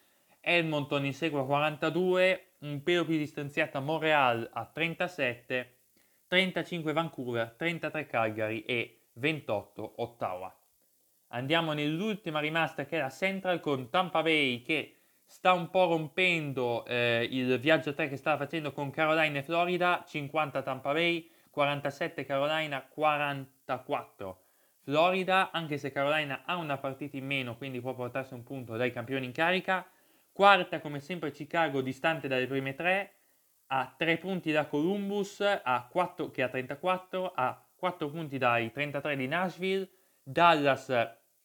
Edmonton 0.41 1.07
in 1.07 1.15
segue 1.15 1.41
a 1.41 1.45
42, 1.45 2.47
un 2.59 2.83
pelo 2.83 3.05
più 3.05 3.17
distanziata 3.17 3.81
Montreal 3.81 4.49
a 4.53 4.67
37, 4.67 5.77
35 6.27 6.93
Vancouver, 6.93 7.55
33 7.57 8.07
Calgary 8.07 8.61
e 8.61 9.07
28 9.15 9.95
Ottawa. 9.97 10.55
Andiamo 11.29 11.73
nell'ultima 11.73 12.41
rimasta 12.41 12.85
che 12.85 12.99
è 12.99 13.01
la 13.01 13.09
Central 13.09 13.61
con 13.61 13.89
Tampa 13.89 14.23
Bay 14.23 14.61
che 14.61 14.97
sta 15.25 15.55
un 15.55 15.71
po' 15.71 15.87
rompendo 15.87 16.85
eh, 16.85 17.27
il 17.31 17.59
viaggio 17.59 17.91
a 17.91 17.93
tre 17.95 18.11
che 18.11 18.19
stava 18.19 18.37
facendo 18.37 18.73
con 18.73 18.91
Carolina 18.91 19.39
e 19.39 19.43
Florida, 19.43 20.05
50 20.07 20.61
Tampa 20.61 20.93
Bay, 20.93 21.32
47 21.53 22.25
Carolina, 22.25 22.83
44 22.83 24.45
Florida, 24.81 25.51
anche 25.53 25.77
se 25.77 25.93
Carolina 25.93 26.43
ha 26.47 26.57
una 26.57 26.79
partita 26.79 27.19
in 27.19 27.27
meno, 27.27 27.57
quindi 27.59 27.81
può 27.81 27.95
portarsi 27.95 28.33
un 28.33 28.43
punto 28.43 28.77
dai 28.77 28.91
campioni 28.91 29.27
in 29.27 29.33
carica. 29.33 29.87
Quarta, 30.33 30.81
come 30.81 30.99
sempre, 30.99 31.31
Chicago, 31.31 31.83
distante 31.83 32.27
dalle 32.27 32.47
prime 32.47 32.75
tre, 32.75 33.13
a 33.67 33.95
3 33.95 34.17
punti 34.17 34.51
da 34.51 34.67
Columbus, 34.67 35.41
a 35.41 35.87
4, 35.91 36.31
che 36.31 36.43
ha 36.43 36.49
34, 36.49 37.33
a 37.35 37.65
4 37.77 38.09
punti 38.09 38.39
dai 38.39 38.73
33 38.73 39.15
di 39.15 39.29
Nashville. 39.29 39.89
Dallas 40.23 40.89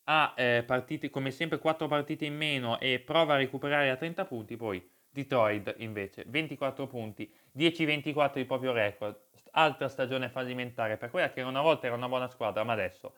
ha 0.05 0.33
eh, 0.37 0.63
partite, 0.65 1.09
come 1.09 1.31
sempre 1.31 1.59
4 1.59 1.87
partite 1.87 2.25
in 2.25 2.35
meno 2.37 2.79
e 2.79 2.99
prova 2.99 3.33
a 3.33 3.37
recuperare 3.37 3.89
a 3.89 3.97
30 3.97 4.25
punti, 4.25 4.55
poi 4.55 4.95
Detroit 5.17 5.73
invece. 5.77 6.25
24 6.27 6.85
punti, 6.85 7.33
10-24 7.55 8.37
il 8.37 8.45
proprio 8.45 8.71
record, 8.71 9.19
altra 9.51 9.89
stagione 9.89 10.29
fallimentare 10.29 10.97
per 10.97 11.09
quella 11.09 11.31
che 11.31 11.41
una 11.41 11.61
volta 11.61 11.87
era 11.87 11.95
una 11.95 12.07
buona 12.07 12.27
squadra, 12.27 12.63
ma 12.63 12.73
adesso 12.73 13.15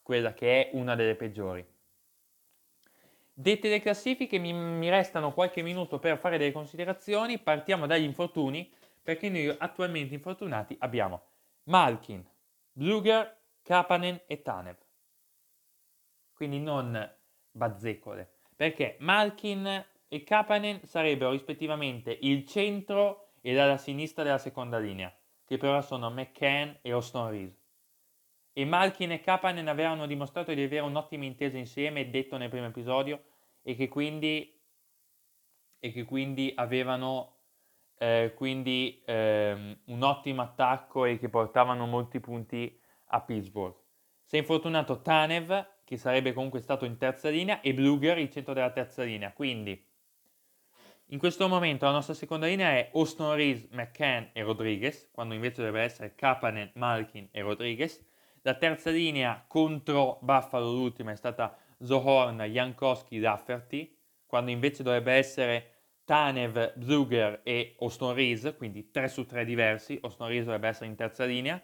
quella 0.00 0.32
che 0.32 0.70
è 0.70 0.76
una 0.76 0.94
delle 0.94 1.14
peggiori. 1.14 1.64
Dette 3.34 3.68
le 3.68 3.80
classifiche 3.80 4.38
mi, 4.38 4.54
mi 4.54 4.88
restano 4.88 5.32
qualche 5.32 5.60
minuto 5.60 5.98
per 5.98 6.16
fare 6.16 6.38
delle 6.38 6.52
considerazioni, 6.52 7.38
partiamo 7.38 7.86
dagli 7.86 8.04
infortuni, 8.04 8.72
perché 9.02 9.28
noi 9.28 9.54
attualmente 9.58 10.14
infortunati 10.14 10.74
abbiamo 10.78 11.22
Malkin, 11.64 12.26
Bluger, 12.72 13.40
Kapanen 13.62 14.22
e 14.26 14.40
Tanev. 14.40 14.76
Quindi 16.32 16.60
non 16.60 17.14
bazzecole, 17.50 18.30
perché 18.56 18.96
Malkin 19.00 19.84
e 20.12 20.24
Kapanen 20.24 20.84
sarebbero 20.84 21.30
rispettivamente 21.30 22.18
il 22.20 22.46
centro 22.46 23.30
e 23.40 23.54
la 23.54 23.78
sinistra 23.78 24.22
della 24.22 24.36
seconda 24.36 24.78
linea, 24.78 25.10
che 25.42 25.56
però 25.56 25.80
sono 25.80 26.10
McCann 26.10 26.72
e 26.82 26.92
Austin 26.92 27.30
Reese. 27.30 27.58
E 28.52 28.66
Malkin 28.66 29.12
e 29.12 29.20
Kapanen 29.20 29.68
avevano 29.68 30.04
dimostrato 30.04 30.52
di 30.52 30.62
avere 30.62 30.82
un'ottima 30.82 31.24
intesa 31.24 31.56
insieme, 31.56 32.10
detto 32.10 32.36
nel 32.36 32.50
primo 32.50 32.66
episodio, 32.66 33.22
e 33.62 33.74
che 33.74 33.88
quindi, 33.88 34.54
e 35.78 35.92
che 35.92 36.04
quindi 36.04 36.52
avevano 36.56 37.38
eh, 37.96 38.34
quindi, 38.36 39.02
eh, 39.06 39.78
un 39.82 40.02
ottimo 40.02 40.42
attacco 40.42 41.06
e 41.06 41.18
che 41.18 41.30
portavano 41.30 41.86
molti 41.86 42.20
punti 42.20 42.78
a 43.06 43.22
Pittsburgh. 43.22 43.76
Si 44.24 44.36
è 44.36 44.40
infortunato 44.40 45.00
Tanev, 45.00 45.68
che 45.84 45.96
sarebbe 45.96 46.34
comunque 46.34 46.60
stato 46.60 46.84
in 46.84 46.98
terza 46.98 47.30
linea, 47.30 47.62
e 47.62 47.72
Bluger, 47.72 48.18
il 48.18 48.28
centro 48.28 48.52
della 48.52 48.72
terza 48.72 49.04
linea. 49.04 49.32
Quindi, 49.32 49.88
in 51.12 51.18
questo 51.18 51.46
momento 51.46 51.84
la 51.84 51.92
nostra 51.92 52.14
seconda 52.14 52.46
linea 52.46 52.70
è 52.70 52.90
Austin 52.94 53.34
Reese, 53.34 53.68
McCann 53.72 54.24
e 54.32 54.42
Rodriguez, 54.42 55.10
quando 55.12 55.34
invece 55.34 55.62
dovrebbe 55.62 55.84
essere 55.84 56.14
Kapanen, 56.14 56.70
Malkin 56.76 57.28
e 57.30 57.42
Rodriguez. 57.42 58.02
La 58.40 58.54
terza 58.54 58.88
linea 58.88 59.44
contro 59.46 60.18
Buffalo, 60.22 60.72
l'ultima, 60.72 61.12
è 61.12 61.16
stata 61.16 61.54
Zohorn, 61.82 62.40
Jankowski, 62.40 63.20
Rafferty, 63.20 63.94
quando 64.26 64.50
invece 64.50 64.82
dovrebbe 64.82 65.12
essere 65.12 65.66
Tanev, 66.04 66.78
Zuger 66.82 67.40
e 67.44 67.76
Austin 67.80 68.14
Reese, 68.14 68.56
quindi 68.56 68.90
3 68.90 69.08
su 69.08 69.26
3 69.26 69.44
diversi. 69.44 69.98
Austin 70.00 70.28
Reese 70.28 70.44
dovrebbe 70.44 70.68
essere 70.68 70.86
in 70.86 70.96
terza 70.96 71.26
linea. 71.26 71.62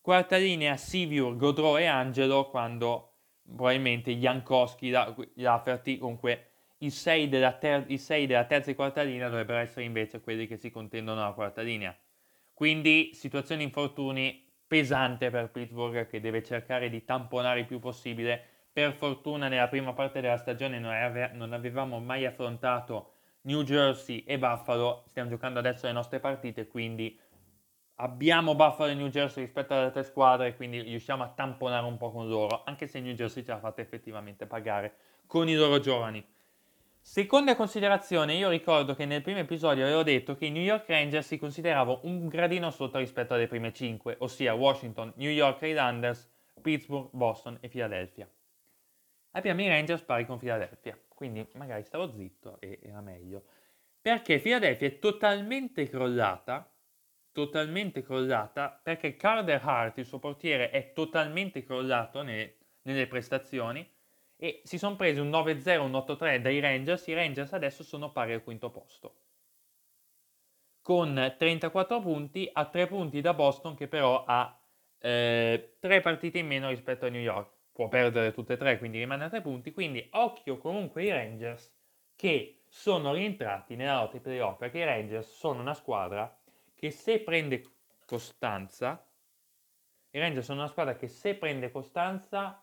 Quarta 0.00 0.38
linea, 0.38 0.78
Siviur, 0.78 1.36
Godreau 1.36 1.76
e 1.76 1.84
Angelo, 1.84 2.48
quando 2.48 3.16
probabilmente 3.42 4.12
Jankowski, 4.12 4.90
Rafferty, 5.36 5.98
comunque 5.98 6.47
i 6.78 6.90
6 6.90 7.28
della, 7.28 7.52
ter- 7.52 7.86
della 7.86 8.44
terza 8.44 8.70
e 8.70 8.74
quarta 8.74 9.02
linea 9.02 9.28
dovrebbero 9.28 9.58
essere 9.58 9.84
invece 9.84 10.20
quelli 10.20 10.46
che 10.46 10.56
si 10.56 10.70
contendono 10.70 11.22
alla 11.22 11.32
quarta 11.32 11.62
linea. 11.62 11.96
Quindi 12.52 13.10
situazione 13.14 13.62
infortuni 13.62 14.46
pesante 14.66 15.30
per 15.30 15.50
Pittsburgh 15.50 16.06
che 16.06 16.20
deve 16.20 16.42
cercare 16.42 16.88
di 16.90 17.04
tamponare 17.04 17.60
il 17.60 17.66
più 17.66 17.78
possibile. 17.78 18.40
Per 18.72 18.92
fortuna 18.92 19.48
nella 19.48 19.68
prima 19.68 19.92
parte 19.92 20.20
della 20.20 20.36
stagione 20.36 20.78
non, 20.78 20.92
ave- 20.92 21.32
non 21.32 21.52
avevamo 21.52 21.98
mai 21.98 22.26
affrontato 22.26 23.14
New 23.42 23.62
Jersey 23.62 24.24
e 24.24 24.38
Buffalo, 24.38 25.04
stiamo 25.06 25.30
giocando 25.30 25.58
adesso 25.58 25.86
le 25.86 25.92
nostre 25.92 26.20
partite, 26.20 26.66
quindi 26.66 27.18
abbiamo 27.96 28.54
Buffalo 28.54 28.90
e 28.90 28.94
New 28.94 29.08
Jersey 29.08 29.44
rispetto 29.44 29.72
alle 29.72 29.84
altre 29.84 30.02
squadre, 30.02 30.54
quindi 30.54 30.80
riusciamo 30.82 31.22
a 31.22 31.28
tamponare 31.28 31.86
un 31.86 31.96
po' 31.96 32.10
con 32.10 32.28
loro, 32.28 32.62
anche 32.64 32.86
se 32.86 33.00
New 33.00 33.14
Jersey 33.14 33.42
ce 33.42 33.52
l'ha 33.52 33.58
fatta 33.58 33.80
effettivamente 33.80 34.46
pagare 34.46 34.96
con 35.26 35.48
i 35.48 35.54
loro 35.54 35.80
giovani. 35.80 36.24
Seconda 37.00 37.56
considerazione, 37.56 38.34
io 38.34 38.48
ricordo 38.48 38.94
che 38.94 39.06
nel 39.06 39.22
primo 39.22 39.38
episodio 39.38 39.84
avevo 39.84 40.02
detto 40.02 40.36
che 40.36 40.46
i 40.46 40.50
New 40.50 40.62
York 40.62 40.88
Rangers 40.88 41.26
si 41.26 41.38
consideravano 41.38 42.00
un 42.02 42.28
gradino 42.28 42.70
sotto 42.70 42.98
rispetto 42.98 43.34
alle 43.34 43.46
prime 43.46 43.72
5, 43.72 44.16
ossia 44.18 44.54
Washington, 44.54 45.12
New 45.16 45.30
York 45.30 45.62
Islanders, 45.62 46.30
Pittsburgh, 46.60 47.08
Boston 47.12 47.56
e 47.60 47.68
Philadelphia. 47.68 48.28
Abbiamo 49.32 49.62
i 49.62 49.68
Rangers 49.68 50.02
pari 50.02 50.26
con 50.26 50.38
Philadelphia, 50.38 50.98
quindi 51.08 51.46
magari 51.54 51.82
stavo 51.82 52.12
zitto 52.12 52.58
e 52.60 52.78
era 52.82 53.00
meglio. 53.00 53.44
Perché 54.00 54.38
Philadelphia 54.38 54.88
è 54.88 54.98
totalmente 54.98 55.88
crollata, 55.88 56.70
totalmente 57.32 58.02
crollata, 58.02 58.80
perché 58.82 59.16
Carter 59.16 59.60
Hart, 59.62 59.98
il 59.98 60.06
suo 60.06 60.18
portiere, 60.18 60.70
è 60.70 60.92
totalmente 60.92 61.62
crollato 61.64 62.22
nelle, 62.22 62.56
nelle 62.82 63.06
prestazioni, 63.06 63.88
e 64.40 64.60
si 64.62 64.78
sono 64.78 64.94
presi 64.94 65.18
un 65.18 65.30
9-0, 65.30 65.80
un 65.80 65.92
8-3 65.92 66.38
dai 66.38 66.60
Rangers, 66.60 67.08
i 67.08 67.14
Rangers 67.14 67.52
adesso 67.52 67.82
sono 67.82 68.12
pari 68.12 68.32
al 68.32 68.44
quinto 68.44 68.70
posto. 68.70 69.16
Con 70.80 71.34
34 71.36 72.00
punti 72.00 72.48
a 72.50 72.64
3 72.66 72.86
punti 72.86 73.20
da 73.20 73.34
Boston 73.34 73.74
che 73.74 73.88
però 73.88 74.24
ha 74.24 74.56
eh, 75.00 75.76
3 75.80 76.00
partite 76.00 76.38
in 76.38 76.46
meno 76.46 76.68
rispetto 76.68 77.06
a 77.06 77.08
New 77.08 77.20
York. 77.20 77.50
Può 77.72 77.88
perdere 77.88 78.32
tutte 78.32 78.54
e 78.54 78.56
tre, 78.56 78.78
quindi 78.78 78.98
rimane 78.98 79.24
a 79.24 79.28
3 79.28 79.40
punti. 79.40 79.72
Quindi 79.72 80.08
occhio 80.12 80.56
comunque 80.56 81.02
ai 81.02 81.10
Rangers 81.10 81.74
che 82.14 82.62
sono 82.68 83.12
rientrati 83.12 83.76
nella 83.76 84.00
lotta 84.00 84.18
playoff 84.18 84.58
perché 84.58 84.78
i 84.78 84.84
Rangers 84.84 85.36
sono 85.36 85.60
una 85.60 85.74
squadra 85.74 86.38
che 86.74 86.90
se 86.90 87.20
prende 87.20 87.64
costanza, 88.06 89.04
i 90.10 90.18
Rangers 90.18 90.46
sono 90.46 90.60
una 90.60 90.68
squadra 90.68 90.96
che 90.96 91.08
se 91.08 91.34
prende 91.34 91.70
costanza 91.70 92.62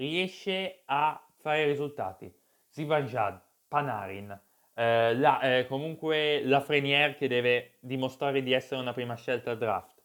riesce 0.00 0.82
a 0.86 1.22
fare 1.40 1.66
risultati. 1.66 2.32
Zivanjad, 2.68 3.38
Panarin, 3.68 4.30
eh, 4.74 5.14
la, 5.14 5.40
eh, 5.40 5.66
comunque 5.66 6.42
la 6.42 6.60
Frenier 6.60 7.16
che 7.16 7.28
deve 7.28 7.76
dimostrare 7.80 8.42
di 8.42 8.52
essere 8.52 8.80
una 8.80 8.94
prima 8.94 9.14
scelta 9.14 9.50
al 9.50 9.58
draft. 9.58 10.02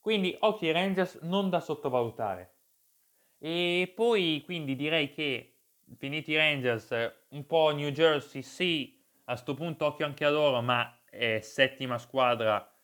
Quindi 0.00 0.36
occhi 0.40 0.70
Rangers 0.70 1.18
non 1.22 1.50
da 1.50 1.58
sottovalutare. 1.58 2.54
E 3.38 3.92
poi 3.94 4.42
quindi 4.44 4.76
direi 4.76 5.12
che 5.12 5.56
finiti 5.96 6.30
i 6.30 6.36
Rangers, 6.36 7.26
un 7.30 7.44
po' 7.46 7.72
New 7.72 7.90
Jersey 7.90 8.42
sì, 8.42 8.96
a 9.24 9.32
questo 9.32 9.54
punto 9.54 9.86
occhio 9.86 10.06
anche 10.06 10.24
a 10.24 10.30
loro, 10.30 10.62
ma 10.62 11.00
è 11.04 11.40
settima 11.40 11.98
squadra 11.98 12.75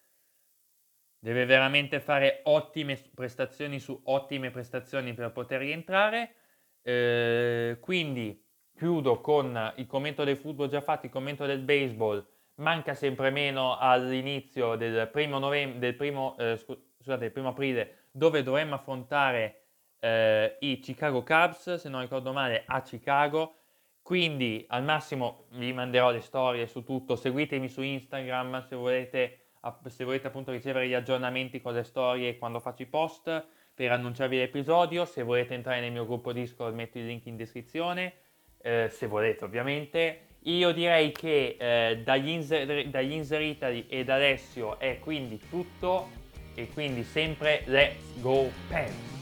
deve 1.22 1.44
veramente 1.44 2.00
fare 2.00 2.40
ottime 2.44 3.00
prestazioni 3.14 3.78
su 3.78 3.98
ottime 4.06 4.50
prestazioni 4.50 5.14
per 5.14 5.30
poter 5.30 5.60
rientrare. 5.60 6.34
Eh, 6.82 7.78
quindi 7.80 8.44
chiudo 8.74 9.20
con 9.20 9.72
il 9.76 9.86
commento 9.86 10.24
del 10.24 10.36
football 10.36 10.68
già 10.68 10.80
fatto, 10.80 11.06
il 11.06 11.12
commento 11.12 11.46
del 11.46 11.60
baseball. 11.60 12.26
Manca 12.56 12.94
sempre 12.94 13.30
meno 13.30 13.78
all'inizio 13.78 14.74
del 14.74 15.08
primo, 15.12 15.38
novembre, 15.38 15.78
del 15.78 15.94
primo, 15.94 16.36
eh, 16.38 16.56
scusate, 16.56 17.30
primo 17.30 17.50
aprile, 17.50 18.08
dove 18.10 18.42
dovremmo 18.42 18.74
affrontare 18.74 19.66
eh, 20.00 20.56
i 20.58 20.80
Chicago 20.80 21.22
Cubs, 21.22 21.76
se 21.76 21.88
non 21.88 22.00
ricordo 22.00 22.32
male, 22.32 22.64
a 22.66 22.82
Chicago. 22.82 23.58
Quindi 24.02 24.64
al 24.68 24.82
massimo 24.82 25.46
vi 25.50 25.72
manderò 25.72 26.10
le 26.10 26.20
storie 26.20 26.66
su 26.66 26.82
tutto. 26.82 27.14
Seguitemi 27.14 27.68
su 27.68 27.80
Instagram 27.80 28.66
se 28.66 28.74
volete 28.74 29.41
se 29.86 30.04
volete 30.04 30.26
appunto 30.26 30.50
ricevere 30.50 30.88
gli 30.88 30.94
aggiornamenti 30.94 31.60
con 31.60 31.74
le 31.74 31.84
storie 31.84 32.38
quando 32.38 32.60
faccio 32.60 32.82
i 32.82 32.86
post, 32.86 33.44
per 33.74 33.90
annunciarvi 33.90 34.36
l'episodio, 34.36 35.04
se 35.04 35.22
volete 35.22 35.54
entrare 35.54 35.80
nel 35.80 35.92
mio 35.92 36.04
gruppo 36.04 36.32
Discord 36.32 36.74
metto 36.74 36.98
il 36.98 37.06
link 37.06 37.26
in 37.26 37.36
descrizione, 37.36 38.14
eh, 38.60 38.88
se 38.90 39.06
volete 39.06 39.44
ovviamente. 39.44 40.26
Io 40.46 40.72
direi 40.72 41.12
che 41.12 41.56
eh, 41.58 42.02
dagli, 42.02 42.28
Inser- 42.28 42.86
dagli 42.88 43.12
Inser 43.12 43.40
Italy 43.40 43.86
ed 43.88 44.08
Alessio 44.08 44.78
è 44.78 44.98
quindi 44.98 45.40
tutto 45.48 46.10
e 46.54 46.68
quindi 46.68 47.04
sempre 47.04 47.62
let's 47.66 48.20
go 48.20 48.50
Pens! 48.68 49.21